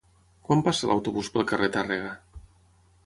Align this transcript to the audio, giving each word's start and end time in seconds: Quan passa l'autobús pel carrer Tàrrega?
Quan 0.47 0.63
passa 0.67 0.89
l'autobús 0.91 1.29
pel 1.35 1.45
carrer 1.53 1.69
Tàrrega? 1.77 2.11